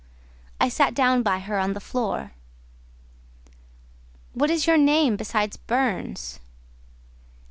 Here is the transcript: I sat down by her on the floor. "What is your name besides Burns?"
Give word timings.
I 0.59 0.67
sat 0.67 0.95
down 0.95 1.21
by 1.21 1.37
her 1.41 1.59
on 1.59 1.73
the 1.73 1.79
floor. 1.79 2.31
"What 4.33 4.49
is 4.49 4.65
your 4.65 4.77
name 4.77 5.15
besides 5.15 5.57
Burns?" 5.57 6.39